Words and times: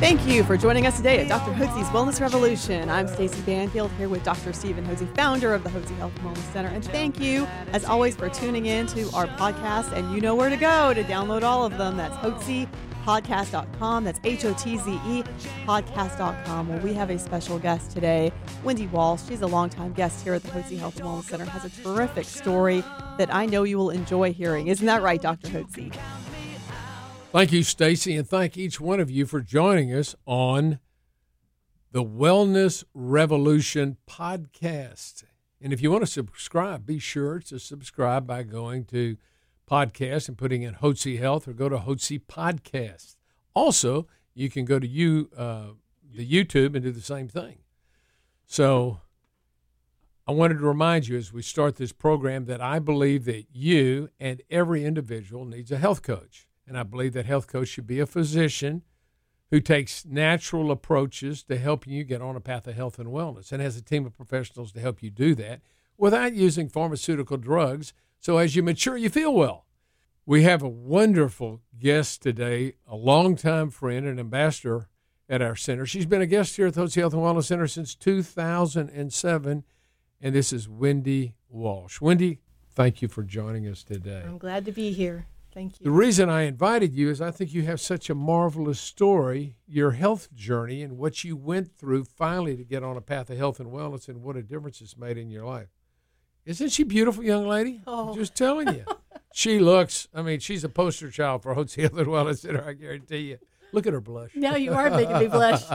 Thank 0.00 0.26
you 0.26 0.44
for 0.44 0.56
joining 0.56 0.86
us 0.86 0.96
today 0.96 1.18
at 1.20 1.28
Dr. 1.28 1.52
Hotze's 1.52 1.86
Wellness 1.90 2.22
Revolution. 2.22 2.88
I'm 2.88 3.06
Stacey 3.06 3.42
Banfield 3.42 3.90
here 3.98 4.08
with 4.08 4.24
Dr. 4.24 4.54
Stephen 4.54 4.82
Hotze, 4.86 5.14
founder 5.14 5.52
of 5.52 5.62
the 5.62 5.68
Hotze 5.68 5.94
Health 5.98 6.16
and 6.16 6.26
Wellness 6.26 6.52
Center. 6.54 6.68
And 6.68 6.82
thank 6.82 7.20
you, 7.20 7.46
as 7.74 7.84
always, 7.84 8.16
for 8.16 8.30
tuning 8.30 8.64
in 8.64 8.86
to 8.88 9.10
our 9.12 9.26
podcast. 9.26 9.92
And 9.92 10.10
you 10.14 10.22
know 10.22 10.34
where 10.34 10.48
to 10.48 10.56
go 10.56 10.94
to 10.94 11.04
download 11.04 11.42
all 11.42 11.66
of 11.66 11.76
them. 11.76 11.98
That's 11.98 12.16
hotzepodcast.com. 12.16 14.04
That's 14.04 14.20
H 14.24 14.46
O 14.46 14.54
T 14.54 14.78
Z 14.78 14.90
E 14.90 15.22
podcast.com. 15.66 16.68
Well, 16.70 16.78
we 16.78 16.94
have 16.94 17.10
a 17.10 17.18
special 17.18 17.58
guest 17.58 17.90
today, 17.90 18.32
Wendy 18.64 18.86
Walsh. 18.86 19.28
She's 19.28 19.42
a 19.42 19.46
longtime 19.46 19.92
guest 19.92 20.24
here 20.24 20.32
at 20.32 20.42
the 20.42 20.48
Hotze 20.48 20.78
Health 20.78 20.96
and 20.96 21.04
Wellness 21.04 21.24
Center. 21.24 21.44
Has 21.44 21.66
a 21.66 21.82
terrific 21.82 22.24
story 22.24 22.82
that 23.18 23.28
I 23.34 23.44
know 23.44 23.64
you 23.64 23.76
will 23.76 23.90
enjoy 23.90 24.32
hearing. 24.32 24.68
Isn't 24.68 24.86
that 24.86 25.02
right, 25.02 25.20
Dr. 25.20 25.48
Hotze? 25.48 25.94
Thank 27.32 27.52
you, 27.52 27.62
Stacy, 27.62 28.16
and 28.16 28.28
thank 28.28 28.56
each 28.56 28.80
one 28.80 28.98
of 28.98 29.08
you 29.08 29.24
for 29.24 29.40
joining 29.40 29.94
us 29.94 30.16
on 30.26 30.80
the 31.92 32.02
Wellness 32.02 32.82
Revolution 32.92 33.98
podcast. 34.04 35.22
And 35.60 35.72
if 35.72 35.80
you 35.80 35.92
want 35.92 36.02
to 36.02 36.10
subscribe, 36.10 36.84
be 36.84 36.98
sure 36.98 37.38
to 37.38 37.60
subscribe 37.60 38.26
by 38.26 38.42
going 38.42 38.84
to 38.86 39.16
podcast 39.70 40.26
and 40.26 40.36
putting 40.36 40.62
in 40.62 40.74
Hotze 40.74 41.20
Health 41.20 41.46
or 41.46 41.52
go 41.52 41.68
to 41.68 41.78
Hotze 41.78 42.20
Podcast. 42.28 43.14
Also, 43.54 44.08
you 44.34 44.50
can 44.50 44.64
go 44.64 44.80
to 44.80 44.88
you 44.88 45.30
uh, 45.36 45.66
the 46.12 46.28
YouTube 46.28 46.74
and 46.74 46.82
do 46.82 46.90
the 46.90 47.00
same 47.00 47.28
thing. 47.28 47.58
So 48.44 49.02
I 50.26 50.32
wanted 50.32 50.58
to 50.58 50.66
remind 50.66 51.06
you 51.06 51.16
as 51.16 51.32
we 51.32 51.42
start 51.42 51.76
this 51.76 51.92
program 51.92 52.46
that 52.46 52.60
I 52.60 52.80
believe 52.80 53.24
that 53.26 53.44
you 53.52 54.08
and 54.18 54.42
every 54.50 54.84
individual 54.84 55.44
needs 55.44 55.70
a 55.70 55.78
health 55.78 56.02
coach. 56.02 56.48
And 56.70 56.78
I 56.78 56.84
believe 56.84 57.14
that 57.14 57.26
health 57.26 57.48
coach 57.48 57.66
should 57.66 57.88
be 57.88 57.98
a 57.98 58.06
physician 58.06 58.82
who 59.50 59.58
takes 59.58 60.06
natural 60.06 60.70
approaches 60.70 61.42
to 61.42 61.58
helping 61.58 61.92
you 61.92 62.04
get 62.04 62.22
on 62.22 62.36
a 62.36 62.40
path 62.40 62.64
of 62.68 62.76
health 62.76 63.00
and 63.00 63.08
wellness 63.08 63.50
and 63.50 63.60
has 63.60 63.76
a 63.76 63.82
team 63.82 64.06
of 64.06 64.16
professionals 64.16 64.70
to 64.70 64.78
help 64.78 65.02
you 65.02 65.10
do 65.10 65.34
that 65.34 65.62
without 65.98 66.32
using 66.32 66.68
pharmaceutical 66.68 67.38
drugs. 67.38 67.92
So 68.20 68.38
as 68.38 68.54
you 68.54 68.62
mature, 68.62 68.96
you 68.96 69.08
feel 69.10 69.34
well. 69.34 69.66
We 70.24 70.44
have 70.44 70.62
a 70.62 70.68
wonderful 70.68 71.60
guest 71.76 72.22
today, 72.22 72.74
a 72.86 72.94
longtime 72.94 73.70
friend 73.70 74.06
and 74.06 74.20
ambassador 74.20 74.86
at 75.28 75.42
our 75.42 75.56
center. 75.56 75.86
She's 75.86 76.06
been 76.06 76.22
a 76.22 76.26
guest 76.26 76.54
here 76.54 76.68
at 76.68 76.74
the 76.74 76.82
Health 76.82 77.14
and 77.14 77.22
Wellness 77.22 77.46
Center 77.46 77.66
since 77.66 77.96
2007, 77.96 79.64
and 80.20 80.34
this 80.36 80.52
is 80.52 80.68
Wendy 80.68 81.34
Walsh. 81.48 82.00
Wendy, 82.00 82.38
thank 82.70 83.02
you 83.02 83.08
for 83.08 83.24
joining 83.24 83.66
us 83.66 83.82
today. 83.82 84.22
I'm 84.24 84.38
glad 84.38 84.64
to 84.66 84.72
be 84.72 84.92
here. 84.92 85.26
Thank 85.52 85.80
you. 85.80 85.84
The 85.84 85.90
reason 85.90 86.28
I 86.28 86.42
invited 86.42 86.94
you 86.94 87.10
is 87.10 87.20
I 87.20 87.30
think 87.30 87.52
you 87.52 87.62
have 87.62 87.80
such 87.80 88.08
a 88.08 88.14
marvelous 88.14 88.80
story, 88.80 89.56
your 89.66 89.92
health 89.92 90.32
journey, 90.34 90.82
and 90.82 90.96
what 90.96 91.24
you 91.24 91.36
went 91.36 91.76
through 91.76 92.04
finally 92.04 92.56
to 92.56 92.64
get 92.64 92.82
on 92.82 92.96
a 92.96 93.00
path 93.00 93.30
of 93.30 93.38
health 93.38 93.60
and 93.60 93.70
wellness, 93.70 94.08
and 94.08 94.22
what 94.22 94.36
a 94.36 94.42
difference 94.42 94.80
it's 94.80 94.96
made 94.96 95.18
in 95.18 95.30
your 95.30 95.44
life. 95.44 95.68
Isn't 96.44 96.70
she 96.70 96.84
beautiful, 96.84 97.22
young 97.22 97.46
lady? 97.46 97.82
Oh. 97.86 98.10
I'm 98.10 98.14
just 98.14 98.34
telling 98.34 98.68
you. 98.68 98.84
she 99.32 99.58
looks, 99.58 100.08
I 100.14 100.22
mean, 100.22 100.40
she's 100.40 100.64
a 100.64 100.68
poster 100.68 101.10
child 101.10 101.42
for 101.42 101.54
Health 101.54 101.76
and 101.76 101.90
Wellness 101.90 102.38
Center, 102.38 102.64
I 102.66 102.72
guarantee 102.72 103.30
you. 103.30 103.38
Look 103.72 103.86
at 103.86 103.92
her 103.92 104.00
blush. 104.00 104.30
Now 104.34 104.56
you 104.56 104.72
are 104.72 104.90
making 104.90 105.18
me 105.18 105.26
blush. 105.26 105.62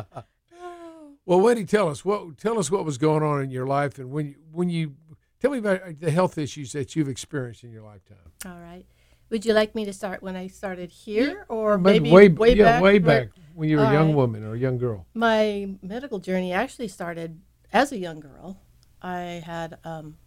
Well, 1.27 1.41
Wendy, 1.41 1.65
tell 1.65 1.89
us 1.89 2.05
what 2.05 2.37
tell 2.37 2.59
us 2.59 2.69
what 2.69 2.85
was 2.85 2.99
going 2.99 3.23
on 3.23 3.41
in 3.41 3.49
your 3.49 3.65
life, 3.65 3.97
and 3.97 4.11
when 4.11 4.27
you 4.27 4.35
when 4.51 4.69
you 4.69 4.93
tell 5.39 5.49
me 5.49 5.57
about 5.57 5.99
the 5.99 6.11
health 6.11 6.37
issues 6.37 6.71
that 6.73 6.95
you've 6.95 7.09
experienced 7.09 7.63
in 7.63 7.71
your 7.71 7.81
lifetime. 7.81 8.17
All 8.45 8.59
right. 8.59 8.85
Would 9.29 9.45
you 9.45 9.53
like 9.53 9.73
me 9.73 9.85
to 9.85 9.93
start 9.93 10.21
when 10.21 10.35
I 10.35 10.47
started 10.47 10.91
here, 10.91 11.45
or 11.49 11.77
But 11.77 11.93
maybe 11.93 12.11
way, 12.11 12.29
way, 12.29 12.53
yeah, 12.55 12.63
back? 12.65 12.83
way 12.83 12.99
where- 12.99 13.25
back 13.25 13.29
when 13.55 13.69
you 13.69 13.77
were 13.77 13.83
a 13.83 13.91
young 13.91 14.07
right. 14.07 14.15
woman 14.15 14.43
or 14.43 14.53
a 14.53 14.59
young 14.59 14.77
girl. 14.77 15.05
My 15.13 15.75
medical 15.81 16.19
journey 16.19 16.51
actually 16.53 16.89
started 16.89 17.39
as 17.73 17.91
a 17.91 17.97
young 17.97 18.19
girl. 18.19 18.59
I 19.01 19.41
had 19.45 19.77
um, 19.83 20.17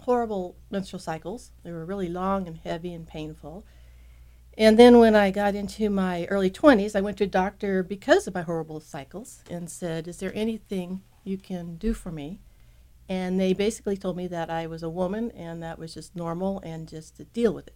horrible 0.00 0.56
menstrual 0.70 1.00
cycles. 1.00 1.52
They 1.62 1.72
were 1.72 1.84
really 1.84 2.08
long 2.08 2.46
and 2.48 2.56
heavy 2.56 2.92
and 2.92 3.06
painful. 3.06 3.64
And 4.58 4.78
then 4.78 4.98
when 4.98 5.14
I 5.14 5.30
got 5.30 5.54
into 5.54 5.88
my 5.90 6.26
early 6.26 6.50
20s, 6.50 6.96
I 6.96 7.00
went 7.00 7.18
to 7.18 7.24
a 7.24 7.28
doctor 7.28 7.82
because 7.82 8.26
of 8.26 8.34
my 8.34 8.42
horrible 8.42 8.80
cycles 8.80 9.42
and 9.48 9.70
said, 9.70 10.08
Is 10.08 10.18
there 10.18 10.32
anything 10.34 11.02
you 11.22 11.38
can 11.38 11.76
do 11.76 11.94
for 11.94 12.10
me? 12.10 12.40
And 13.08 13.38
they 13.40 13.52
basically 13.52 13.96
told 13.96 14.16
me 14.16 14.26
that 14.28 14.50
I 14.50 14.66
was 14.66 14.82
a 14.82 14.88
woman 14.90 15.30
and 15.32 15.62
that 15.62 15.78
was 15.78 15.94
just 15.94 16.14
normal 16.16 16.60
and 16.60 16.88
just 16.88 17.16
to 17.16 17.24
deal 17.24 17.54
with 17.54 17.68
it. 17.68 17.74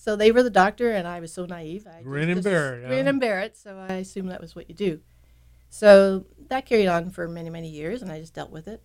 So 0.00 0.16
they 0.16 0.32
were 0.32 0.42
the 0.42 0.48
doctor, 0.48 0.92
and 0.92 1.06
I 1.06 1.20
was 1.20 1.30
so 1.30 1.44
naive. 1.44 1.86
I 1.86 2.00
Grin 2.00 2.30
and 2.30 2.42
bear 2.42 2.76
it, 2.76 2.86
Grin 2.86 3.04
huh? 3.04 3.10
and 3.10 3.20
bear 3.20 3.40
it. 3.40 3.54
So 3.54 3.76
I 3.76 3.96
assumed 3.96 4.30
that 4.30 4.40
was 4.40 4.56
what 4.56 4.70
you 4.70 4.74
do. 4.74 5.00
So 5.68 6.24
that 6.48 6.64
carried 6.64 6.86
on 6.86 7.10
for 7.10 7.28
many, 7.28 7.50
many 7.50 7.68
years, 7.68 8.00
and 8.00 8.10
I 8.10 8.18
just 8.18 8.32
dealt 8.32 8.50
with 8.50 8.66
it. 8.66 8.82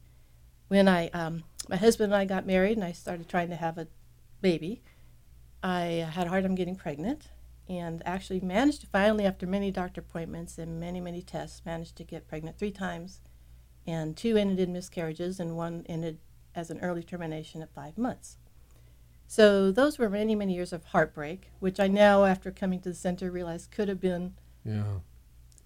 When 0.68 0.90
I, 0.90 1.08
um, 1.12 1.46
my 1.70 1.78
husband 1.78 2.12
and 2.12 2.22
I 2.22 2.26
got 2.26 2.46
married, 2.46 2.76
and 2.76 2.84
I 2.84 2.92
started 2.92 3.30
trying 3.30 3.48
to 3.48 3.56
have 3.56 3.78
a 3.78 3.88
baby, 4.42 4.84
I 5.64 6.06
had 6.12 6.28
a 6.28 6.30
hard 6.32 6.44
time 6.44 6.54
getting 6.54 6.76
pregnant, 6.76 7.30
and 7.70 8.04
actually 8.06 8.42
managed 8.42 8.82
to 8.82 8.88
finally, 8.88 9.24
after 9.24 9.48
many 9.48 9.72
doctor 9.72 10.02
appointments 10.02 10.58
and 10.58 10.82
many, 10.82 11.00
many 11.00 11.22
tests, 11.22 11.62
managed 11.66 11.96
to 11.96 12.04
get 12.04 12.28
pregnant 12.28 12.60
three 12.60 12.72
times, 12.72 13.22
and 13.88 14.18
two 14.18 14.36
ended 14.36 14.60
in 14.60 14.74
miscarriages, 14.74 15.40
and 15.40 15.56
one 15.56 15.86
ended 15.88 16.20
as 16.54 16.70
an 16.70 16.82
early 16.82 17.04
termination 17.04 17.62
at 17.62 17.74
five 17.74 17.98
months. 17.98 18.36
So 19.28 19.72
those 19.72 19.98
were 19.98 20.10
many, 20.10 20.36
many 20.36 20.54
years 20.54 20.72
of 20.72 20.86
heartbreak, 20.86 21.52
which 21.60 21.80
I 21.80 21.88
now, 21.88 22.26
after 22.26 22.52
coming 22.52 22.80
to 22.82 22.90
the 22.90 22.96
center, 22.96 23.32
realized 23.32 23.72
could 23.72 23.88
have 23.90 24.00
been 24.00 24.36
Yeah, 24.64 25.00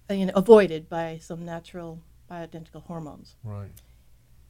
uh, 0.10 0.14
you 0.14 0.26
know, 0.26 0.34
avoided 0.36 0.90
by 0.90 1.20
some 1.22 1.44
natural 1.46 2.02
bioidentical 2.30 2.84
hormones. 2.84 3.36
right. 3.44 3.72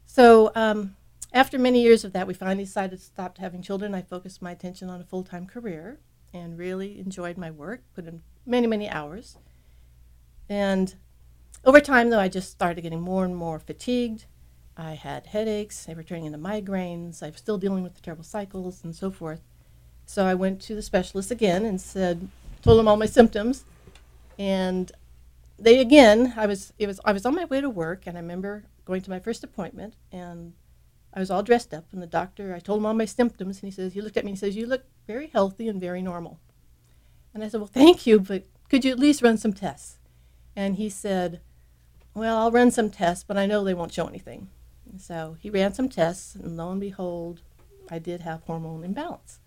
So 0.06 0.52
um, 0.56 0.96
after 1.34 1.60
many 1.60 1.82
years 1.82 2.04
of 2.04 2.14
that, 2.14 2.28
we 2.28 2.34
finally 2.34 2.64
decided 2.66 3.00
to 3.00 3.06
stop 3.06 3.38
having 3.38 3.62
children. 3.62 3.94
I 3.94 4.02
focused 4.02 4.42
my 4.42 4.52
attention 4.52 4.90
on 4.90 5.00
a 5.00 5.04
full-time 5.04 5.46
career 5.46 6.00
and 6.34 6.58
really 6.58 7.00
enjoyed 7.00 7.38
my 7.38 7.52
work, 7.52 7.82
put 7.96 8.06
in 8.06 8.22
many, 8.46 8.68
many 8.68 8.90
hours. 8.90 9.38
And 10.48 10.96
over 11.64 11.80
time, 11.80 12.10
though, 12.10 12.20
I 12.20 12.28
just 12.28 12.52
started 12.52 12.82
getting 12.82 13.02
more 13.02 13.24
and 13.26 13.36
more 13.36 13.60
fatigued. 13.60 14.26
I 14.80 14.94
had 14.94 15.28
headaches. 15.28 15.86
They 15.86 15.94
were 15.94 16.04
turning 16.04 16.26
into 16.26 16.38
migraines. 16.38 17.22
I 17.22 17.30
was 17.30 17.38
still 17.38 17.58
dealing 17.58 17.84
with 17.84 17.96
the 17.96 18.02
terrible 18.02 18.24
cycles 18.24 18.82
and 18.84 18.96
so 18.96 19.12
forth. 19.12 19.42
So 20.06 20.26
I 20.26 20.34
went 20.34 20.62
to 20.62 20.76
the 20.76 20.82
specialist 20.82 21.32
again 21.32 21.66
and 21.66 21.82
said, 21.82 22.30
told 22.62 22.80
them 22.80 22.88
all 22.88 22.98
my 22.98 23.06
symptoms, 23.06 23.66
and 24.38 24.92
they 25.58 25.80
again, 25.80 26.34
I 26.38 26.46
was 26.46 26.74
it 26.80 26.88
was 26.88 27.00
I 27.06 27.12
was 27.12 27.26
on 27.26 27.36
my 27.36 27.46
way 27.46 27.62
to 27.62 27.70
work, 27.70 28.08
and 28.08 28.18
I 28.18 28.22
remember 28.22 28.64
going 28.86 29.02
to 29.02 29.10
my 29.10 29.20
first 29.20 29.44
appointment, 29.44 29.96
and 30.12 30.54
I 31.14 31.20
was 31.20 31.30
all 31.30 31.44
dressed 31.44 31.74
up, 31.74 31.86
and 31.92 32.02
the 32.02 32.08
doctor 32.08 32.56
I 32.56 32.60
told 32.60 32.80
him 32.80 32.86
all 32.86 32.94
my 32.94 33.06
symptoms, 33.06 33.58
and 33.58 33.68
he 33.68 33.76
says 33.76 33.94
he 33.94 34.02
looked 34.02 34.18
at 34.18 34.26
me 34.26 34.32
and 34.32 34.38
he 34.38 34.40
says 34.40 34.56
you 34.56 34.66
look 34.66 34.84
very 35.08 35.28
healthy 35.28 35.68
and 35.68 35.80
very 35.80 36.02
normal, 36.02 36.40
and 37.34 37.44
I 37.44 37.50
said 37.50 37.60
well 37.60 37.68
thank 37.68 38.08
you, 38.08 38.20
but 38.20 38.46
could 38.70 38.86
you 38.86 38.92
at 38.92 39.00
least 39.00 39.22
run 39.22 39.38
some 39.38 39.54
tests, 39.54 40.00
and 40.56 40.76
he 40.76 40.90
said, 40.90 41.42
well 42.14 42.38
I'll 42.38 42.52
run 42.52 42.72
some 42.72 42.90
tests, 42.90 43.24
but 43.28 43.38
I 43.38 43.46
know 43.46 43.64
they 43.64 43.74
won't 43.74 43.94
show 43.94 44.08
anything, 44.08 44.50
so 44.98 45.38
he 45.40 45.50
ran 45.50 45.74
some 45.74 45.90
tests, 45.90 46.36
and 46.36 46.58
lo 46.58 46.72
and 46.72 46.80
behold, 46.82 47.42
I 47.90 48.00
did 48.00 48.22
have 48.22 48.44
hormone 48.44 48.84
imbalance. 48.84 49.40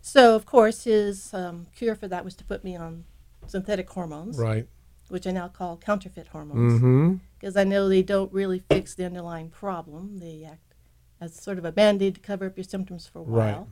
So 0.00 0.34
of 0.36 0.44
course 0.46 0.84
his 0.84 1.32
um, 1.34 1.66
cure 1.74 1.94
for 1.94 2.08
that 2.08 2.24
was 2.24 2.34
to 2.36 2.44
put 2.44 2.62
me 2.64 2.76
on 2.76 3.04
synthetic 3.46 3.88
hormones 3.90 4.38
Right. 4.38 4.66
which 5.08 5.26
I 5.26 5.30
now 5.30 5.48
call 5.48 5.76
counterfeit 5.76 6.28
hormones, 6.28 6.74
Mm-hmm. 6.74 7.14
because 7.38 7.56
I 7.56 7.64
know 7.64 7.88
they 7.88 8.02
don't 8.02 8.32
really 8.32 8.58
fix 8.70 8.94
the 8.94 9.04
underlying 9.06 9.50
problem. 9.50 10.18
They 10.18 10.44
act 10.44 10.74
as 11.20 11.34
sort 11.34 11.58
of 11.58 11.64
a 11.64 11.72
band 11.72 12.02
aid 12.02 12.14
to 12.16 12.20
cover 12.20 12.46
up 12.46 12.56
your 12.56 12.64
symptoms 12.64 13.06
for 13.06 13.20
a 13.20 13.22
Right. 13.22 13.52
while. 13.54 13.68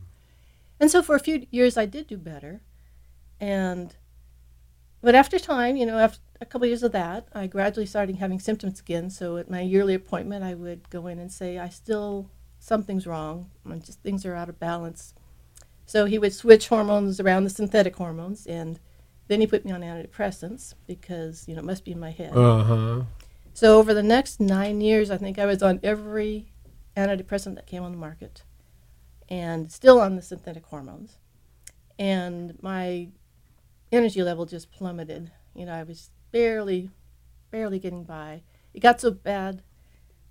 And 0.81 0.91
so 0.91 1.03
for 1.03 1.15
a 1.15 1.21
few 1.21 1.47
years, 1.51 1.77
I 1.77 1.87
did 1.87 2.07
do 2.07 2.17
better. 2.17 2.61
And, 3.41 3.95
but 5.01 5.15
after 5.15 5.39
time, 5.39 5.77
you 5.77 5.85
know, 5.87 5.99
after 5.99 6.21
a 6.43 6.47
couple 6.47 6.67
years 6.67 6.83
of 6.83 6.93
that, 6.93 7.29
I 7.33 7.47
gradually 7.47 7.87
started 7.87 8.17
having 8.17 8.41
symptoms 8.41 8.81
again. 8.81 9.09
So 9.11 9.37
at 9.37 9.49
my 9.49 9.61
yearly 9.61 9.95
appointment, 9.95 10.45
I 10.45 10.55
would 10.55 10.91
go 10.91 11.07
in 11.07 11.19
and 11.19 11.33
say, 11.33 11.57
I 11.57 11.69
still, 11.69 12.29
something's 12.59 13.07
wrong. 13.07 13.51
and 13.65 13.85
just 13.85 14.03
things 14.03 14.27
are 14.27 14.35
out 14.35 14.49
of 14.49 14.59
balance. 14.59 15.15
So 15.87 16.05
he 16.05 16.19
would 16.19 16.35
switch 16.35 16.69
hormones 16.69 17.21
around 17.21 17.45
the 17.45 17.51
synthetic 17.51 17.97
hormones 17.97 18.47
and 18.47 18.81
then 19.29 19.41
he 19.41 19.47
put 19.47 19.65
me 19.65 19.71
on 19.71 19.83
antidepressants 19.83 20.75
because, 20.87 21.47
you 21.47 21.55
know, 21.55 21.61
it 21.61 21.65
must 21.65 21.85
be 21.85 21.93
in 21.93 22.01
my 22.01 22.11
head. 22.11 22.37
Uh 22.37 22.65
huh. 22.65 23.03
So 23.55 23.79
over 23.79 23.95
the 23.95 24.03
next 24.03 24.41
nine 24.41 24.81
years, 24.81 25.11
I 25.11 25.17
think 25.17 25.39
I 25.39 25.47
was 25.47 25.63
on 25.63 25.79
every 25.83 26.53
antidepressant 26.97 27.55
that 27.55 27.67
came 27.67 27.83
on 27.83 27.93
the 27.93 27.99
market, 27.99 28.43
and 29.29 29.71
still 29.71 30.01
on 30.01 30.17
the 30.17 30.23
synthetic 30.23 30.67
hormones, 30.67 31.19
and 31.99 32.59
my 32.63 33.09
energy 33.91 34.23
level 34.23 34.47
just 34.47 34.73
plummeted. 34.73 35.31
You 35.55 35.67
know, 35.67 35.73
I 35.73 35.83
was 35.83 36.11
barely, 36.33 36.91
barely 37.51 37.79
getting 37.79 38.05
by. 38.05 38.43
It 38.75 38.81
got 38.81 39.01
so 39.01 39.11
bad 39.11 39.63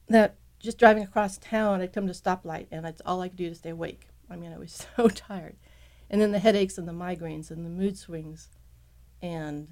that 0.09 0.35
just 0.59 0.77
driving 0.77 1.03
across 1.03 1.37
town, 1.37 1.81
I'd 1.81 1.93
come 1.93 2.05
to 2.05 2.11
a 2.11 2.15
stoplight, 2.15 2.67
and 2.71 2.83
that's 2.85 3.01
all 3.05 3.21
I 3.21 3.29
could 3.29 3.37
do 3.37 3.49
to 3.49 3.55
stay 3.55 3.69
awake. 3.69 4.07
I 4.29 4.35
mean, 4.35 4.53
I 4.53 4.57
was 4.57 4.87
so 4.97 5.07
tired. 5.07 5.55
And 6.09 6.19
then 6.19 6.31
the 6.31 6.39
headaches 6.39 6.77
and 6.77 6.87
the 6.87 6.93
migraines 6.93 7.51
and 7.51 7.65
the 7.65 7.69
mood 7.69 7.97
swings. 7.97 8.49
And 9.21 9.69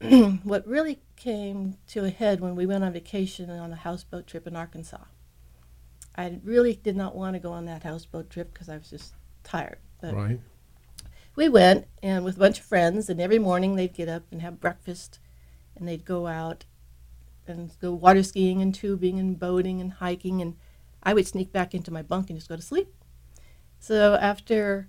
what 0.44 0.66
really 0.66 1.00
came 1.16 1.76
to 1.88 2.04
a 2.04 2.10
head 2.10 2.40
when 2.40 2.54
we 2.54 2.66
went 2.66 2.84
on 2.84 2.92
vacation 2.92 3.50
on 3.50 3.72
a 3.72 3.76
houseboat 3.76 4.26
trip 4.26 4.46
in 4.46 4.54
Arkansas. 4.54 5.04
I 6.16 6.38
really 6.44 6.74
did 6.76 6.94
not 6.94 7.16
want 7.16 7.34
to 7.34 7.40
go 7.40 7.52
on 7.52 7.64
that 7.64 7.82
houseboat 7.82 8.30
trip 8.30 8.52
because 8.52 8.68
I 8.68 8.76
was 8.76 8.88
just 8.88 9.14
tired. 9.42 9.78
But 10.00 10.14
Right. 10.14 10.40
We 11.36 11.48
went 11.48 11.86
and 12.02 12.24
with 12.24 12.36
a 12.36 12.40
bunch 12.40 12.58
of 12.58 12.64
friends 12.64 13.08
and 13.08 13.20
every 13.20 13.38
morning 13.38 13.74
they'd 13.74 13.94
get 13.94 14.08
up 14.08 14.22
and 14.30 14.42
have 14.42 14.60
breakfast 14.60 15.18
and 15.76 15.88
they'd 15.88 16.04
go 16.04 16.26
out 16.26 16.64
and 17.46 17.72
go 17.80 17.92
water 17.92 18.22
skiing 18.22 18.62
and 18.62 18.74
tubing 18.74 19.18
and 19.18 19.38
boating 19.38 19.80
and 19.80 19.94
hiking 19.94 20.40
and 20.40 20.56
i 21.02 21.12
would 21.12 21.26
sneak 21.26 21.52
back 21.52 21.74
into 21.74 21.92
my 21.92 22.02
bunk 22.02 22.30
and 22.30 22.38
just 22.38 22.48
go 22.48 22.56
to 22.56 22.62
sleep. 22.62 22.88
So 23.78 24.14
after 24.14 24.88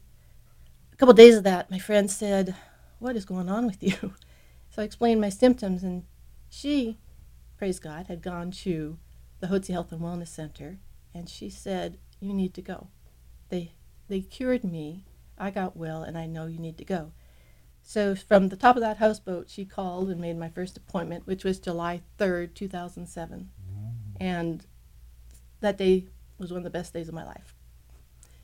a 0.93 0.95
couple 0.95 1.11
of 1.11 1.17
days 1.17 1.35
of 1.35 1.43
that 1.43 1.71
my 1.71 1.79
friend 1.79 2.09
said 2.09 2.55
what 2.99 3.15
is 3.15 3.25
going 3.25 3.49
on 3.49 3.65
with 3.65 3.81
you? 3.83 4.13
So 4.69 4.81
i 4.81 4.85
explained 4.85 5.21
my 5.21 5.29
symptoms 5.29 5.83
and 5.83 6.03
she 6.49 6.97
praise 7.57 7.79
god 7.79 8.07
had 8.07 8.21
gone 8.21 8.51
to 8.51 8.97
the 9.39 9.47
Hotze 9.47 9.71
health 9.71 9.93
and 9.93 10.01
wellness 10.01 10.27
center 10.27 10.79
and 11.13 11.29
she 11.29 11.49
said 11.49 11.97
you 12.19 12.33
need 12.33 12.53
to 12.55 12.61
go. 12.61 12.87
They 13.49 13.71
they 14.09 14.19
cured 14.19 14.63
me 14.63 15.05
I 15.37 15.49
got 15.51 15.75
well 15.77 16.03
and 16.03 16.17
I 16.17 16.25
know 16.27 16.45
you 16.47 16.59
need 16.59 16.77
to 16.77 16.85
go. 16.85 17.11
So 17.81 18.15
from 18.15 18.49
the 18.49 18.55
top 18.55 18.75
of 18.75 18.81
that 18.81 18.97
houseboat, 18.97 19.49
she 19.49 19.63
called 19.65 20.09
and 20.09 20.19
made 20.19 20.37
my 20.37 20.49
first 20.49 20.75
appointment, 20.77 21.27
which 21.27 21.43
was 21.43 21.59
July 21.59 22.01
3rd, 22.17 22.55
2007. 22.55 23.49
Mm-hmm. 23.69 24.23
And 24.23 24.65
that 25.59 25.77
day 25.77 26.07
was 26.39 26.51
one 26.51 26.57
of 26.59 26.63
the 26.63 26.69
best 26.71 26.93
days 26.93 27.07
of 27.07 27.13
my 27.13 27.25
life. 27.25 27.53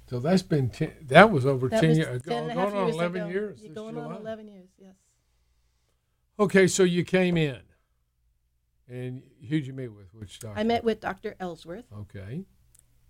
So 0.10 0.20
that's 0.20 0.42
been 0.44 0.70
ten, 0.70 0.92
that 1.08 1.32
was 1.32 1.46
over 1.46 1.70
That 1.70 1.80
ten 1.80 1.90
was 1.90 1.98
years. 2.00 2.22
Uh, 2.22 2.30
10 2.30 2.38
and 2.44 2.48
Going 2.54 2.58
half 2.60 2.74
on 2.76 2.86
years 2.86 2.96
eleven 2.96 3.22
ago. 3.22 3.30
years. 3.32 3.62
You're 3.64 3.74
going 3.74 3.96
July. 3.96 4.08
on 4.08 4.16
11 4.22 4.48
years, 4.50 4.70
yes. 4.78 4.94
Okay, 6.38 6.68
so 6.68 6.84
you 6.84 7.04
came 7.06 7.38
in, 7.38 7.60
and 8.90 9.24
who'd 9.48 9.66
you 9.66 9.74
meet 9.74 9.88
with? 9.90 10.14
Which 10.14 10.40
doctor? 10.40 10.60
I 10.60 10.64
met 10.64 10.84
with 10.84 11.00
Dr. 11.00 11.36
Ellsworth, 11.40 11.86
Okay. 11.94 12.44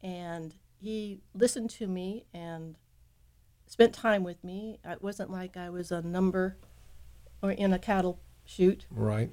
and 0.02 0.54
he 0.78 1.22
listened 1.34 1.72
to 1.72 1.88
me 1.88 2.26
and 2.34 2.78
spent 3.72 3.94
time 3.94 4.22
with 4.24 4.44
me. 4.44 4.80
It 4.84 5.02
wasn't 5.02 5.32
like 5.32 5.56
I 5.56 5.70
was 5.70 5.94
a 5.94 6.02
number 6.02 6.58
or 7.42 7.52
in 7.52 7.72
a 7.72 7.80
cattle 7.80 8.20
chute. 8.44 8.86
Right. 8.92 9.32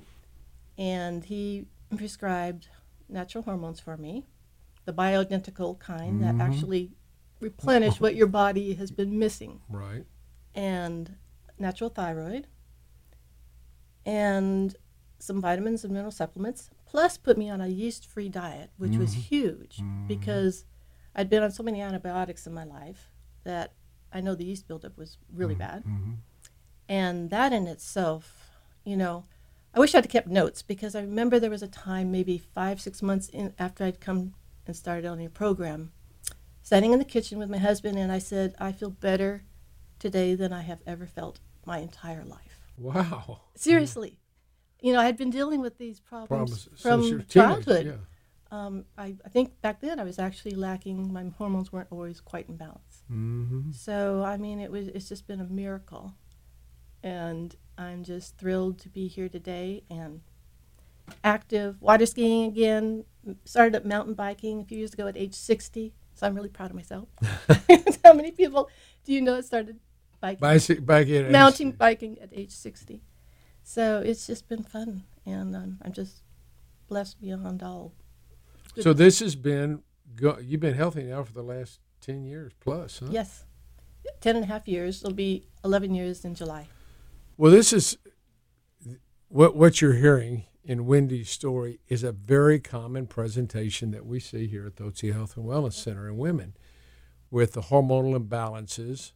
and 0.78 1.24
he 1.24 1.66
prescribed 1.96 2.68
natural 3.08 3.42
hormones 3.42 3.80
for 3.80 3.96
me, 3.96 4.26
the 4.84 4.92
bioidentical 4.92 5.76
kind 5.80 6.22
that 6.22 6.34
mm-hmm. 6.34 6.40
actually 6.40 6.92
replenish 7.40 8.00
what 8.00 8.14
your 8.14 8.28
body 8.28 8.74
has 8.74 8.92
been 8.92 9.18
missing, 9.18 9.60
Right. 9.68 10.04
and 10.54 11.16
natural 11.58 11.90
thyroid, 11.90 12.46
and 14.06 14.76
some 15.18 15.40
vitamins 15.40 15.82
and 15.82 15.92
mineral 15.92 16.12
supplements, 16.12 16.70
plus 16.86 17.18
put 17.18 17.36
me 17.36 17.50
on 17.50 17.60
a 17.60 17.66
yeast 17.66 18.06
free 18.06 18.28
diet, 18.28 18.70
which 18.76 18.96
was 18.96 19.10
mm-hmm. 19.10 19.20
huge 19.20 19.78
mm-hmm. 19.78 20.06
because 20.06 20.64
I'd 21.12 21.28
been 21.28 21.42
on 21.42 21.50
so 21.50 21.64
many 21.64 21.80
antibiotics 21.80 22.46
in 22.46 22.54
my 22.54 22.64
life 22.64 23.10
that 23.42 23.72
I 24.12 24.20
know 24.20 24.34
the 24.34 24.44
yeast 24.44 24.66
buildup 24.66 24.96
was 24.96 25.18
really 25.32 25.54
bad. 25.54 25.84
And 26.88 27.30
that 27.30 27.52
in 27.52 27.66
itself, 27.66 28.50
you 28.84 28.96
know, 28.96 29.24
I 29.74 29.80
wish 29.80 29.94
I'd 29.94 30.08
kept 30.08 30.28
notes 30.28 30.62
because 30.62 30.94
I 30.94 31.00
remember 31.00 31.38
there 31.38 31.50
was 31.50 31.62
a 31.62 31.68
time, 31.68 32.10
maybe 32.10 32.38
five, 32.38 32.80
six 32.80 33.02
months 33.02 33.28
in 33.28 33.52
after 33.58 33.84
I'd 33.84 34.00
come 34.00 34.34
and 34.66 34.74
started 34.74 35.06
on 35.06 35.20
your 35.20 35.30
program, 35.30 35.92
sitting 36.62 36.92
in 36.92 36.98
the 36.98 37.04
kitchen 37.04 37.38
with 37.38 37.50
my 37.50 37.58
husband, 37.58 37.98
and 37.98 38.10
I 38.10 38.18
said, 38.18 38.54
I 38.58 38.72
feel 38.72 38.90
better 38.90 39.44
today 39.98 40.34
than 40.34 40.52
I 40.52 40.62
have 40.62 40.80
ever 40.86 41.06
felt 41.06 41.40
my 41.66 41.78
entire 41.78 42.24
life. 42.24 42.72
Wow. 42.78 43.40
Seriously. 43.54 44.18
You 44.80 44.92
know, 44.92 45.00
I 45.00 45.04
had 45.06 45.16
been 45.16 45.30
dealing 45.30 45.60
with 45.60 45.78
these 45.78 46.00
problems 46.00 46.68
Promises. 46.68 46.80
From 46.82 47.24
childhood. 47.26 47.86
Yeah. 47.86 47.92
Um, 48.50 48.86
I, 48.96 49.14
I 49.24 49.28
think 49.28 49.60
back 49.60 49.80
then 49.80 50.00
I 50.00 50.04
was 50.04 50.18
actually 50.18 50.54
lacking, 50.54 51.12
my 51.12 51.24
hormones 51.36 51.70
weren't 51.70 51.88
always 51.90 52.20
quite 52.20 52.48
in 52.48 52.56
balance. 52.56 53.02
Mm-hmm. 53.12 53.72
So 53.72 54.22
I 54.24 54.36
mean, 54.36 54.58
it 54.60 54.70
was 54.70 54.88
it's 54.88 55.08
just 55.08 55.26
been 55.26 55.40
a 55.40 55.44
miracle, 55.44 56.14
and 57.02 57.54
I'm 57.76 58.04
just 58.04 58.38
thrilled 58.38 58.78
to 58.80 58.88
be 58.88 59.06
here 59.06 59.28
today 59.28 59.82
and 59.90 60.22
active 61.22 61.80
water 61.82 62.06
skiing 62.06 62.46
again. 62.46 63.04
Started 63.44 63.74
up 63.74 63.84
mountain 63.84 64.14
biking 64.14 64.62
a 64.62 64.64
few 64.64 64.78
years 64.78 64.94
ago 64.94 65.06
at 65.06 65.16
age 65.16 65.34
60, 65.34 65.92
so 66.14 66.26
I'm 66.26 66.34
really 66.34 66.48
proud 66.48 66.70
of 66.70 66.76
myself. 66.76 67.08
How 68.04 68.14
many 68.14 68.30
people 68.30 68.70
do 69.04 69.12
you 69.12 69.20
know 69.20 69.36
that 69.36 69.44
started 69.44 69.78
biking, 70.20 70.40
back 70.80 71.06
in 71.06 71.30
mountain 71.30 71.72
biking 71.72 72.18
at 72.20 72.30
age 72.32 72.52
60? 72.52 73.02
So 73.62 74.02
it's 74.04 74.26
just 74.26 74.48
been 74.48 74.62
fun, 74.62 75.04
and 75.26 75.54
um, 75.54 75.78
I'm 75.82 75.92
just 75.92 76.22
blessed 76.88 77.20
beyond 77.20 77.62
all. 77.62 77.92
So 78.82 78.92
this 78.92 79.20
has 79.20 79.36
been 79.36 79.82
go, 80.14 80.38
you've 80.38 80.60
been 80.60 80.74
healthy 80.74 81.04
now 81.04 81.22
for 81.22 81.32
the 81.32 81.42
last 81.42 81.80
ten 82.00 82.24
years 82.24 82.52
plus, 82.60 83.00
huh? 83.00 83.06
Yes, 83.10 83.44
10 84.20 84.36
and 84.36 84.44
a 84.44 84.48
half 84.48 84.66
years. 84.68 85.02
It'll 85.02 85.14
be 85.14 85.46
11 85.64 85.94
years 85.94 86.24
in 86.24 86.34
July. 86.34 86.68
Well, 87.36 87.52
this 87.52 87.72
is 87.72 87.98
what 89.28 89.56
what 89.56 89.80
you're 89.80 89.94
hearing 89.94 90.44
in 90.64 90.86
Wendy's 90.86 91.30
story 91.30 91.80
is 91.88 92.02
a 92.02 92.12
very 92.12 92.60
common 92.60 93.06
presentation 93.06 93.90
that 93.92 94.04
we 94.04 94.20
see 94.20 94.46
here 94.46 94.66
at 94.66 94.76
the 94.76 94.84
Hotze 94.84 95.12
Health 95.12 95.36
and 95.36 95.46
Wellness 95.46 95.74
Center 95.74 96.08
in 96.08 96.18
women 96.18 96.54
with 97.30 97.52
the 97.52 97.62
hormonal 97.62 98.18
imbalances 98.18 99.12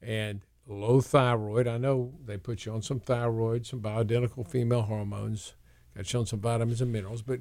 and 0.00 0.42
low 0.66 1.00
thyroid. 1.00 1.66
I 1.66 1.78
know 1.78 2.14
they 2.24 2.36
put 2.36 2.64
you 2.64 2.72
on 2.72 2.82
some 2.82 3.00
thyroid, 3.00 3.66
some 3.66 3.80
bioidentical 3.80 4.46
female 4.46 4.82
hormones, 4.82 5.54
got 5.96 6.12
you 6.12 6.20
on 6.20 6.26
some 6.26 6.40
vitamins 6.40 6.80
and 6.80 6.92
minerals, 6.92 7.22
but 7.22 7.40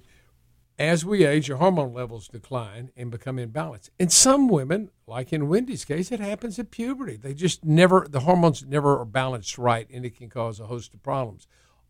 as 0.79 1.03
we 1.03 1.25
age, 1.25 1.47
your 1.47 1.57
hormone 1.57 1.93
levels 1.93 2.27
decline 2.27 2.91
and 2.95 3.09
become 3.09 3.37
imbalanced. 3.37 3.89
In 3.97 4.09
some 4.09 4.47
women, 4.47 4.91
like 5.07 5.33
in 5.33 5.47
Wendy's 5.47 5.85
case, 5.85 6.11
it 6.11 6.19
happens 6.19 6.59
at 6.59 6.69
puberty. 6.69 7.17
They 7.17 7.33
just 7.33 7.65
never, 7.65 8.05
the 8.07 8.21
hormones 8.21 8.63
never 8.63 8.99
are 8.99 9.05
balanced 9.05 9.57
right, 9.57 9.87
and 9.91 10.05
it 10.05 10.15
can 10.15 10.29
cause 10.29 10.59
a 10.59 10.67
host 10.67 10.93
of 10.93 11.01
problems. 11.01 11.47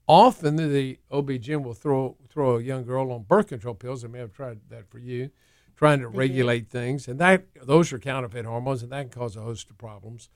Often, 0.08 0.56
the 0.56 1.00
OB-GYN 1.12 1.63
will 1.63 1.74
throw 1.74 2.15
throw 2.29 2.58
a 2.58 2.62
young 2.62 2.86
girl 2.86 3.12
on 3.12 3.24
birth 3.24 3.48
control 3.48 3.74
pills. 3.74 4.03
They 4.03 4.08
may 4.08 4.20
have 4.20 4.32
tried 4.32 4.62
that 4.70 4.89
for 4.89 5.00
you, 5.00 5.32
trying 5.75 6.00
to 6.00 6.08
mm-hmm. 6.08 6.17
regulate 6.17 6.70
things, 6.70 7.10
and 7.10 7.20
that 7.20 7.46
those 7.62 7.91
are 7.91 8.00
counterfeit 8.00 8.46
hormones, 8.46 8.84
and 8.84 8.91
that 8.94 9.12
can 9.12 9.22
cause 9.22 9.36
a 9.36 9.41
host 9.41 9.70
of 9.70 9.77
problems. 9.77 10.29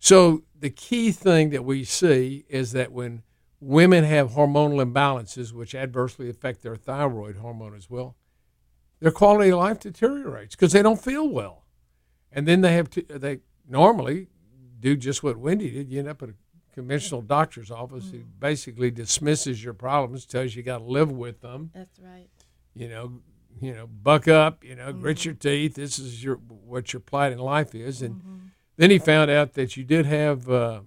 So 0.00 0.42
the 0.58 0.70
key 0.70 1.12
thing 1.12 1.50
that 1.50 1.64
we 1.64 1.84
see 1.84 2.44
is 2.48 2.72
that 2.72 2.90
when 2.90 3.22
women 3.64 4.04
have 4.04 4.32
hormonal 4.32 4.84
imbalances, 4.84 5.52
which 5.52 5.74
adversely 5.74 6.28
affect 6.28 6.62
their 6.62 6.76
thyroid 6.76 7.36
hormone 7.36 7.74
as 7.74 7.88
well, 7.88 8.16
their 9.00 9.10
quality 9.10 9.50
of 9.50 9.58
life 9.58 9.80
deteriorates 9.80 10.54
because 10.54 10.72
they 10.72 10.82
don't 10.82 11.00
feel 11.00 11.28
well, 11.28 11.64
and 12.30 12.46
then 12.46 12.60
they 12.60 12.74
have 12.74 12.90
to 12.90 13.02
they 13.02 13.40
normally 13.68 14.28
do 14.80 14.96
just 14.96 15.22
what 15.22 15.36
Wendy 15.36 15.70
did. 15.70 15.90
You 15.90 16.00
end 16.00 16.08
up 16.08 16.22
at 16.22 16.28
a 16.30 16.34
conventional 16.74 17.22
doctor's 17.22 17.70
office 17.70 18.10
who 18.10 18.18
mm. 18.18 18.26
basically 18.38 18.90
dismisses 18.90 19.64
your 19.64 19.74
problems, 19.74 20.26
tells 20.26 20.54
you 20.54 20.62
got 20.62 20.78
to 20.78 20.84
live 20.84 21.10
with 21.10 21.40
them 21.40 21.70
That's 21.74 21.98
right. 22.00 22.28
you 22.74 22.88
know, 22.88 23.20
you 23.60 23.72
know, 23.72 23.86
buck 23.86 24.28
up, 24.28 24.64
you 24.64 24.74
know, 24.74 24.92
grit 24.92 25.18
mm. 25.18 25.24
your 25.26 25.34
teeth. 25.34 25.74
This 25.74 25.98
is 25.98 26.22
your 26.22 26.36
what 26.36 26.92
your 26.92 27.00
plight 27.00 27.32
in 27.32 27.38
life 27.38 27.74
is. 27.74 28.02
And 28.02 28.16
mm-hmm. 28.16 28.36
then 28.76 28.90
he 28.90 28.98
found 28.98 29.30
out 29.30 29.54
that 29.54 29.76
you 29.76 29.84
did 29.84 30.06
have 30.06 30.50
uh, 30.50 30.80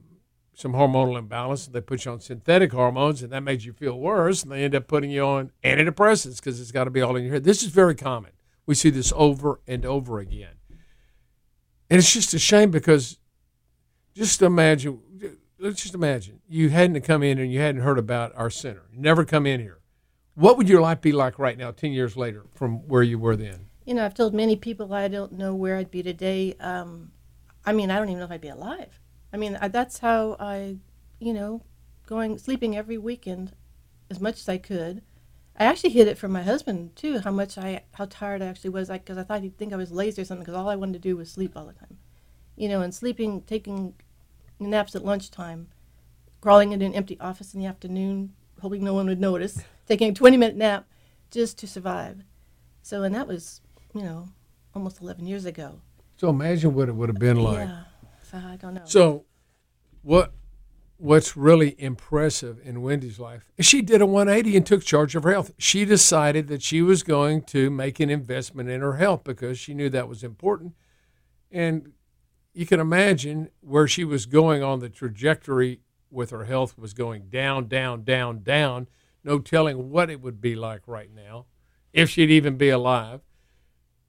some 0.57 0.73
hormonal 0.73 1.17
imbalance. 1.17 1.65
and 1.65 1.75
They 1.75 1.81
put 1.81 2.05
you 2.05 2.11
on 2.11 2.19
synthetic 2.19 2.71
hormones, 2.71 3.23
and 3.23 3.31
that 3.31 3.43
made 3.43 3.63
you 3.63 3.73
feel 3.73 3.97
worse. 3.97 4.43
And 4.43 4.51
they 4.51 4.63
end 4.63 4.75
up 4.75 4.87
putting 4.87 5.11
you 5.11 5.23
on 5.23 5.51
antidepressants 5.63 6.37
because 6.37 6.59
it's 6.59 6.71
got 6.71 6.85
to 6.85 6.89
be 6.89 7.01
all 7.01 7.15
in 7.15 7.23
your 7.23 7.33
head. 7.33 7.43
This 7.43 7.63
is 7.63 7.69
very 7.69 7.95
common. 7.95 8.31
We 8.65 8.75
see 8.75 8.89
this 8.89 9.13
over 9.15 9.61
and 9.67 9.85
over 9.85 10.19
again, 10.19 10.55
and 11.89 11.99
it's 11.99 12.11
just 12.11 12.33
a 12.33 12.39
shame 12.39 12.71
because 12.71 13.17
just 14.13 14.41
imagine. 14.41 14.99
Let's 15.59 15.81
just 15.81 15.95
imagine 15.95 16.41
you 16.47 16.69
hadn't 16.69 17.01
come 17.01 17.23
in 17.23 17.39
and 17.39 17.51
you 17.51 17.59
hadn't 17.59 17.81
heard 17.81 17.97
about 17.97 18.31
our 18.35 18.49
center. 18.49 18.83
You 18.91 18.99
never 18.99 19.25
come 19.25 19.47
in 19.47 19.59
here 19.59 19.77
what 20.37 20.55
would 20.57 20.69
your 20.69 20.81
life 20.81 21.01
be 21.01 21.11
like 21.11 21.39
right 21.39 21.57
now, 21.57 21.71
10 21.71 21.91
years 21.93 22.15
later, 22.15 22.45
from 22.53 22.87
where 22.87 23.01
you 23.01 23.17
were 23.17 23.35
then? 23.35 23.67
You 23.85 23.95
know, 23.95 24.05
I've 24.05 24.13
told 24.13 24.35
many 24.35 24.55
people 24.55 24.93
I 24.93 25.07
don't 25.07 25.31
know 25.31 25.55
where 25.55 25.77
I'd 25.77 25.89
be 25.89 26.03
today. 26.03 26.55
Um, 26.59 27.11
I 27.65 27.73
mean, 27.73 27.89
I 27.89 27.97
don't 27.97 28.09
even 28.09 28.19
know 28.19 28.25
if 28.25 28.31
I'd 28.31 28.41
be 28.41 28.49
alive. 28.49 28.99
I 29.31 29.37
mean, 29.37 29.57
I, 29.61 29.67
that's 29.67 29.99
how 29.99 30.35
I, 30.39 30.77
you 31.19 31.33
know, 31.33 31.61
going 32.05 32.37
sleeping 32.37 32.75
every 32.75 32.97
weekend 32.97 33.53
as 34.09 34.19
much 34.19 34.39
as 34.39 34.49
I 34.49 34.57
could, 34.57 35.01
I 35.59 35.65
actually 35.65 35.89
hid 35.89 36.07
it 36.07 36.17
from 36.17 36.31
my 36.31 36.43
husband 36.43 36.95
too. 36.95 37.19
How 37.19 37.31
much 37.31 37.57
I, 37.57 37.83
how 37.93 38.05
tired 38.05 38.41
I 38.41 38.45
actually 38.45 38.69
was, 38.69 38.89
because 38.89 39.17
I, 39.17 39.21
I 39.21 39.23
thought 39.23 39.41
he'd 39.41 39.57
think 39.57 39.73
I 39.73 39.77
was 39.77 39.91
lazy 39.91 40.21
or 40.21 40.25
something. 40.25 40.43
Because 40.43 40.55
all 40.55 40.69
I 40.69 40.75
wanted 40.75 40.93
to 40.93 40.99
do 40.99 41.17
was 41.17 41.31
sleep 41.31 41.53
all 41.55 41.65
the 41.65 41.73
time, 41.73 41.97
you 42.55 42.69
know, 42.69 42.81
and 42.81 42.93
sleeping, 42.93 43.41
taking 43.41 43.95
naps 44.59 44.95
at 44.95 45.03
lunchtime, 45.03 45.67
crawling 46.41 46.71
into 46.71 46.85
an 46.85 46.93
empty 46.93 47.19
office 47.19 47.53
in 47.53 47.59
the 47.59 47.65
afternoon, 47.65 48.33
hoping 48.61 48.83
no 48.83 48.93
one 48.93 49.07
would 49.07 49.19
notice, 49.19 49.63
taking 49.87 50.09
a 50.09 50.13
20 50.13 50.37
minute 50.37 50.55
nap 50.55 50.85
just 51.31 51.57
to 51.59 51.67
survive. 51.67 52.23
So, 52.83 53.03
and 53.03 53.13
that 53.15 53.27
was, 53.27 53.61
you 53.93 54.03
know, 54.03 54.29
almost 54.73 55.01
11 55.01 55.25
years 55.25 55.45
ago. 55.45 55.81
So 56.17 56.29
imagine 56.29 56.73
what 56.73 56.87
it 56.87 56.95
would 56.95 57.09
have 57.09 57.19
been 57.19 57.37
like. 57.37 57.67
Yeah. 57.67 57.83
So 58.29 58.37
I 58.37 58.57
don't 58.57 58.73
know. 58.73 58.81
So, 58.85 59.25
what 60.01 60.33
what's 60.97 61.37
really 61.37 61.75
impressive 61.77 62.59
in 62.63 62.81
Wendy's 62.81 63.19
life 63.19 63.51
is 63.55 63.65
she 63.65 63.81
did 63.81 64.01
a 64.01 64.05
180 64.05 64.57
and 64.57 64.65
took 64.65 64.83
charge 64.83 65.15
of 65.15 65.23
her 65.23 65.31
health. 65.31 65.51
She 65.57 65.85
decided 65.85 66.47
that 66.47 66.63
she 66.63 66.81
was 66.81 67.03
going 67.03 67.43
to 67.43 67.69
make 67.69 67.99
an 67.99 68.09
investment 68.09 68.69
in 68.69 68.81
her 68.81 68.95
health 68.95 69.23
because 69.23 69.59
she 69.59 69.73
knew 69.73 69.89
that 69.89 70.09
was 70.09 70.23
important. 70.23 70.73
And 71.51 71.93
you 72.53 72.65
can 72.65 72.79
imagine 72.79 73.49
where 73.61 73.87
she 73.87 74.03
was 74.03 74.25
going 74.25 74.63
on 74.63 74.79
the 74.79 74.89
trajectory 74.89 75.81
with 76.09 76.31
her 76.31 76.45
health 76.45 76.77
was 76.77 76.93
going 76.93 77.29
down, 77.29 77.67
down, 77.67 78.03
down, 78.03 78.41
down. 78.41 78.87
No 79.23 79.39
telling 79.39 79.89
what 79.89 80.09
it 80.09 80.21
would 80.21 80.41
be 80.41 80.55
like 80.55 80.81
right 80.87 81.13
now, 81.13 81.45
if 81.93 82.09
she'd 82.09 82.31
even 82.31 82.57
be 82.57 82.69
alive. 82.69 83.21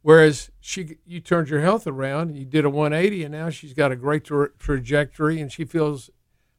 Whereas 0.08 0.50
she, 0.58 0.96
you 1.04 1.20
turned 1.20 1.50
your 1.50 1.60
health 1.60 1.86
around, 1.86 2.34
you 2.34 2.46
did 2.46 2.64
a 2.64 2.70
180, 2.70 3.24
and 3.24 3.32
now 3.32 3.50
she's 3.50 3.74
got 3.74 3.92
a 3.92 3.96
great 3.96 4.24
tra- 4.24 4.48
trajectory, 4.58 5.38
and 5.38 5.52
she 5.52 5.66
feels. 5.66 6.08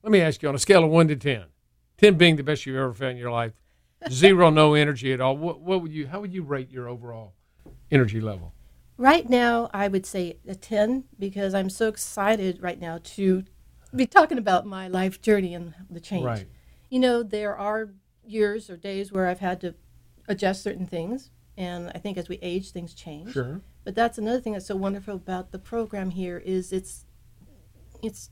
Let 0.03 0.11
me 0.11 0.21
ask 0.21 0.43
you 0.43 0.49
on 0.49 0.53
a 0.53 0.59
scale 0.59 0.83
of 0.83 0.91
one 0.91 1.07
to 1.07 1.15
10, 1.15 1.45
10 1.97 2.13
being 2.13 2.35
the 2.35 2.43
best 2.43 2.67
you've 2.67 2.75
ever 2.75 2.93
felt 2.93 3.09
in 3.09 3.17
your 3.17 3.31
life, 3.31 3.53
zero, 4.11 4.51
no 4.51 4.75
energy 4.75 5.11
at 5.13 5.19
all. 5.19 5.35
What, 5.35 5.61
what 5.61 5.81
would 5.81 5.91
you? 5.91 6.05
How 6.05 6.19
would 6.19 6.31
you 6.31 6.43
rate 6.43 6.69
your 6.69 6.87
overall 6.87 7.33
energy 7.89 8.21
level? 8.21 8.53
Right 8.97 9.27
now, 9.27 9.71
I 9.73 9.87
would 9.87 10.05
say 10.05 10.37
a 10.47 10.53
10 10.53 11.05
because 11.17 11.55
I'm 11.55 11.71
so 11.71 11.87
excited 11.87 12.61
right 12.61 12.79
now 12.79 12.99
to 13.15 13.45
be 13.95 14.05
talking 14.05 14.37
about 14.37 14.67
my 14.67 14.87
life 14.87 15.23
journey 15.23 15.55
and 15.55 15.73
the 15.89 15.99
change. 15.99 16.23
Right. 16.23 16.45
You 16.91 16.99
know, 16.99 17.23
there 17.23 17.57
are 17.57 17.89
years 18.23 18.69
or 18.69 18.77
days 18.77 19.11
where 19.11 19.27
I've 19.27 19.39
had 19.39 19.59
to 19.61 19.73
adjust 20.27 20.61
certain 20.61 20.85
things, 20.85 21.31
and 21.59 21.91
I 21.93 21.99
think 21.99 22.17
as 22.17 22.27
we 22.27 22.39
age, 22.41 22.71
things 22.71 22.93
change. 22.95 23.33
Sure. 23.33 23.61
But 23.83 23.93
that's 23.93 24.17
another 24.17 24.39
thing 24.41 24.53
that's 24.53 24.65
so 24.65 24.75
wonderful 24.75 25.15
about 25.15 25.51
the 25.51 25.59
program 25.59 26.09
here 26.09 26.37
is 26.39 26.73
it's 26.73 27.05
it's 28.01 28.29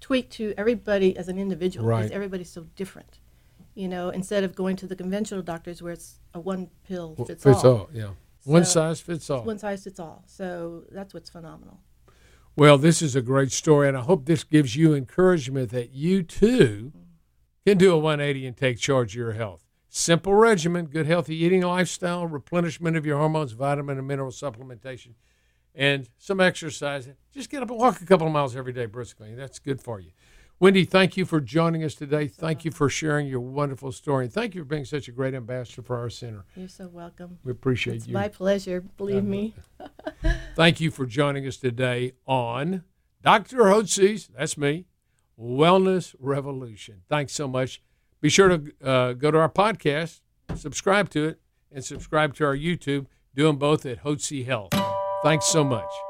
tweaked 0.00 0.32
to 0.32 0.54
everybody 0.56 1.16
as 1.16 1.28
an 1.28 1.38
individual 1.38 1.86
Right. 1.86 1.98
because 1.98 2.10
everybody's 2.12 2.50
so 2.50 2.62
different. 2.74 3.20
You 3.74 3.86
know, 3.86 4.08
instead 4.10 4.42
of 4.44 4.54
going 4.54 4.76
to 4.76 4.86
the 4.86 4.96
conventional 4.96 5.42
doctors 5.42 5.82
where 5.82 5.92
it's 5.92 6.18
a 6.34 6.40
one 6.40 6.70
pill 6.84 7.14
Well, 7.16 7.26
fits, 7.26 7.44
fits 7.44 7.64
all. 7.64 7.76
all. 7.76 7.90
Yeah. 7.92 8.10
One 8.44 8.64
size 8.64 9.00
fits 9.00 9.28
all. 9.30 9.44
One 9.44 9.58
size 9.58 9.84
fits 9.84 10.00
all. 10.00 10.24
So 10.26 10.84
that's 10.90 11.12
what's 11.14 11.28
phenomenal. 11.30 11.80
Well, 12.56 12.78
this 12.78 13.00
is 13.02 13.14
a 13.14 13.22
great 13.22 13.52
story, 13.52 13.86
and 13.88 13.96
I 13.96 14.00
hope 14.00 14.24
this 14.24 14.42
gives 14.44 14.74
you 14.74 14.94
encouragement 14.94 15.70
that 15.70 15.90
you 15.92 16.22
too 16.22 16.92
can 17.66 17.78
do 17.78 17.92
a 17.92 17.98
180 17.98 18.46
and 18.46 18.56
take 18.56 18.78
charge 18.78 19.12
of 19.12 19.16
your 19.16 19.32
health. 19.32 19.64
Simple 19.92 20.34
regimen, 20.34 20.86
good 20.86 21.06
healthy 21.06 21.34
eating 21.34 21.62
lifestyle, 21.62 22.24
replenishment 22.24 22.96
of 22.96 23.04
your 23.04 23.18
hormones, 23.18 23.52
vitamin 23.52 23.98
and 23.98 24.06
mineral 24.06 24.30
supplementation, 24.30 25.14
and 25.74 26.08
some 26.16 26.40
exercise. 26.40 27.08
Just 27.34 27.50
get 27.50 27.60
up 27.60 27.70
and 27.70 27.78
walk 27.78 28.00
a 28.00 28.06
couple 28.06 28.28
of 28.28 28.32
miles 28.32 28.54
every 28.54 28.72
day 28.72 28.86
briskly. 28.86 29.34
That's 29.34 29.58
good 29.58 29.80
for 29.80 29.98
you. 29.98 30.12
Wendy, 30.60 30.84
thank 30.84 31.16
you 31.16 31.24
for 31.24 31.40
joining 31.40 31.82
us 31.82 31.96
today. 31.96 32.28
Thank 32.28 32.64
you 32.64 32.70
for 32.70 32.88
sharing 32.88 33.26
your 33.26 33.40
wonderful 33.40 33.90
story. 33.90 34.26
And 34.26 34.32
thank 34.32 34.54
you 34.54 34.60
for 34.60 34.66
being 34.66 34.84
such 34.84 35.08
a 35.08 35.12
great 35.12 35.34
ambassador 35.34 35.82
for 35.82 35.96
our 35.96 36.10
center. 36.10 36.44
You're 36.54 36.68
so 36.68 36.86
welcome. 36.86 37.38
We 37.42 37.50
appreciate 37.50 37.96
It's 37.96 38.06
you. 38.06 38.14
my 38.14 38.28
pleasure, 38.28 38.82
believe 38.82 39.24
me. 39.24 39.54
Thank 40.54 40.80
you 40.80 40.90
for 40.90 41.06
joining 41.06 41.46
us 41.46 41.56
today 41.56 42.12
on 42.26 42.84
Dr. 43.22 43.56
Hotze's, 43.56 44.28
that's 44.36 44.56
me, 44.56 44.84
Wellness 45.38 46.14
Revolution. 46.20 47.02
Thanks 47.08 47.32
so 47.32 47.48
much. 47.48 47.82
Be 48.20 48.28
sure 48.28 48.48
to 48.48 48.72
uh, 48.84 49.12
go 49.14 49.30
to 49.30 49.38
our 49.38 49.48
podcast, 49.48 50.20
subscribe 50.54 51.08
to 51.10 51.26
it, 51.26 51.40
and 51.72 51.84
subscribe 51.84 52.34
to 52.34 52.44
our 52.44 52.56
YouTube. 52.56 53.06
Do 53.34 53.46
them 53.46 53.56
both 53.56 53.86
at 53.86 54.02
Hotze 54.04 54.44
Health. 54.44 54.74
Thanks 55.22 55.46
so 55.46 55.64
much. 55.64 56.09